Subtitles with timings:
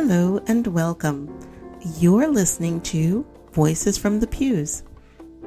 [0.00, 1.28] Hello and welcome.
[1.98, 4.84] You're listening to Voices from the Pews,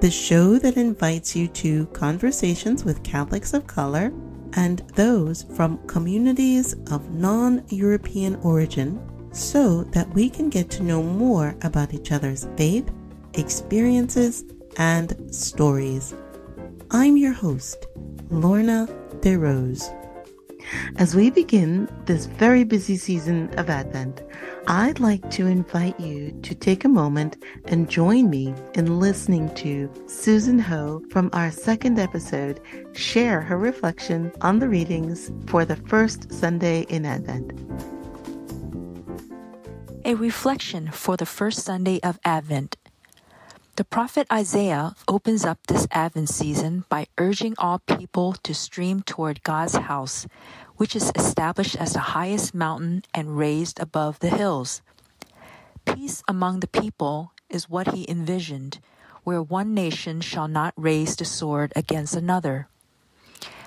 [0.01, 4.11] the show that invites you to conversations with Catholics of color
[4.57, 9.01] and those from communities of non European origin
[9.31, 12.91] so that we can get to know more about each other's faith,
[13.35, 14.43] experiences,
[14.75, 16.13] and stories.
[16.91, 17.85] I'm your host,
[18.29, 18.89] Lorna
[19.21, 20.00] DeRose.
[20.97, 24.21] As we begin this very busy season of Advent,
[24.67, 29.89] I'd like to invite you to take a moment and join me in listening to
[30.07, 32.59] Susan Ho from our second episode
[32.93, 37.53] share her reflection on the readings for the first Sunday in Advent.
[40.05, 42.75] A reflection for the first Sunday of Advent.
[43.81, 49.41] The prophet Isaiah opens up this Advent season by urging all people to stream toward
[49.41, 50.27] God's house,
[50.77, 54.83] which is established as the highest mountain and raised above the hills.
[55.83, 58.77] Peace among the people is what he envisioned,
[59.23, 62.67] where one nation shall not raise the sword against another.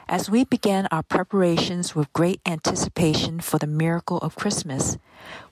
[0.08, 4.98] As we began our preparations with great anticipation for the miracle of Christmas,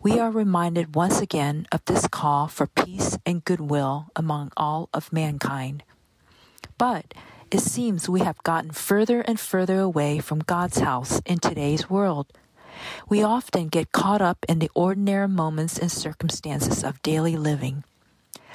[0.03, 5.12] we are reminded once again of this call for peace and goodwill among all of
[5.12, 5.84] mankind.
[6.77, 7.14] But
[7.50, 12.27] it seems we have gotten further and further away from God's house in today's world.
[13.08, 17.84] We often get caught up in the ordinary moments and circumstances of daily living.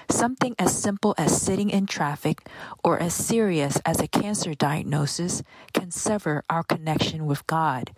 [0.10, 2.48] Something as simple as sitting in traffic
[2.84, 7.92] or as serious as a cancer diagnosis can sever our connection with God.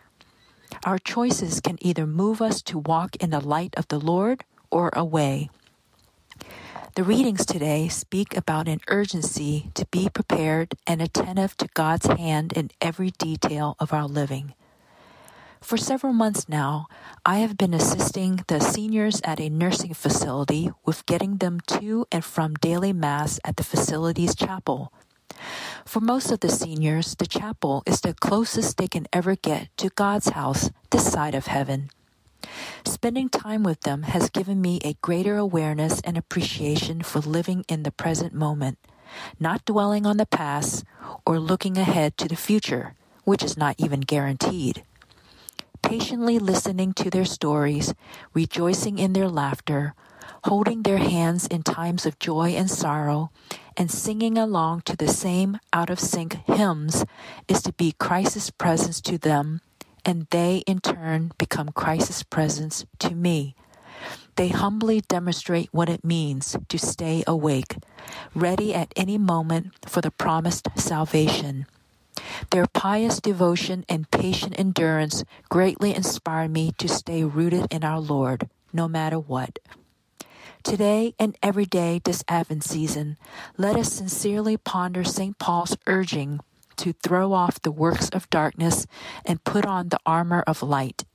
[0.85, 4.89] Our choices can either move us to walk in the light of the Lord or
[4.93, 5.49] away.
[6.95, 12.53] The readings today speak about an urgency to be prepared and attentive to God's hand
[12.53, 14.53] in every detail of our living.
[15.61, 16.87] For several months now,
[17.25, 22.23] I have been assisting the seniors at a nursing facility with getting them to and
[22.23, 24.91] from daily Mass at the facility's chapel.
[25.85, 29.89] For most of the seniors, the chapel is the closest they can ever get to
[29.89, 31.91] God's house, this side of heaven.
[32.85, 37.83] Spending time with them has given me a greater awareness and appreciation for living in
[37.83, 38.79] the present moment,
[39.39, 40.85] not dwelling on the past
[41.27, 42.95] or looking ahead to the future,
[43.25, 44.83] which is not even guaranteed
[45.81, 47.93] patiently listening to their stories,
[48.33, 49.93] rejoicing in their laughter,
[50.45, 53.31] holding their hands in times of joy and sorrow,
[53.75, 57.05] and singing along to the same out of sync hymns
[57.47, 59.61] is to be Christ's presence to them,
[60.05, 63.55] and they in turn become Christ's presence to me.
[64.35, 67.75] They humbly demonstrate what it means to stay awake,
[68.33, 71.65] ready at any moment for the promised salvation.
[72.51, 78.49] Their pious devotion and patient endurance greatly inspire me to stay rooted in our Lord,
[78.73, 79.59] no matter what.
[80.63, 83.17] Today and every day this Advent season,
[83.57, 85.37] let us sincerely ponder St.
[85.39, 86.39] Paul's urging
[86.77, 88.85] to throw off the works of darkness
[89.25, 91.05] and put on the armor of light.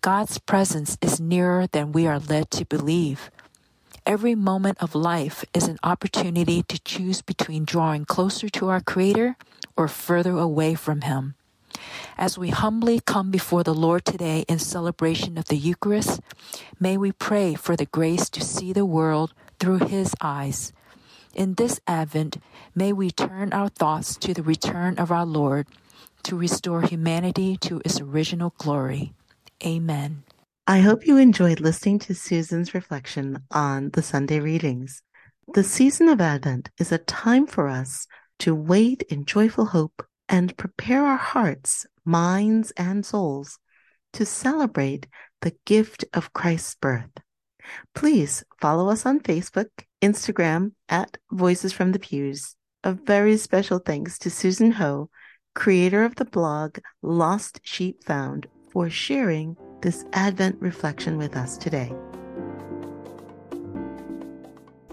[0.00, 3.30] God's presence is nearer than we are led to believe.
[4.08, 9.36] Every moment of life is an opportunity to choose between drawing closer to our Creator
[9.76, 11.34] or further away from Him.
[12.16, 16.20] As we humbly come before the Lord today in celebration of the Eucharist,
[16.80, 20.72] may we pray for the grace to see the world through His eyes.
[21.34, 22.38] In this Advent,
[22.74, 25.66] may we turn our thoughts to the return of our Lord
[26.22, 29.12] to restore humanity to its original glory.
[29.62, 30.22] Amen.
[30.70, 35.00] I hope you enjoyed listening to Susan's reflection on the Sunday readings.
[35.54, 38.06] The season of Advent is a time for us
[38.40, 43.58] to wait in joyful hope and prepare our hearts, minds, and souls
[44.12, 45.06] to celebrate
[45.40, 47.16] the gift of Christ's birth.
[47.94, 49.70] Please follow us on Facebook,
[50.02, 52.56] Instagram at Voices from the Pews.
[52.84, 55.08] A very special thanks to Susan Ho,
[55.54, 61.92] creator of the blog Lost Sheep Found, for sharing this Advent reflection with us today.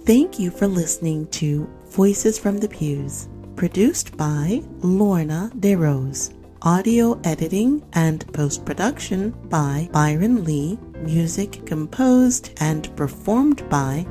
[0.06, 3.28] Thank you for listening to Voices from the Pews.
[3.56, 6.32] Produced by Lorna DeRose.
[6.62, 10.78] Audio editing and post production by Byron Lee.
[10.98, 14.06] Music composed and performed by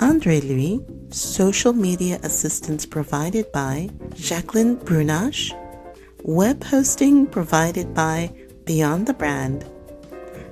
[0.00, 0.80] Andre Louis.
[1.10, 5.52] Social media assistance provided by Jacqueline Brunache.
[6.22, 8.32] Web hosting provided by
[8.66, 9.64] Beyond the Brand.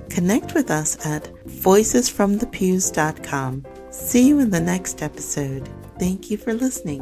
[0.09, 3.65] Connect with us at voicesfromthepews.com.
[3.91, 5.69] See you in the next episode.
[5.97, 7.01] Thank you for listening.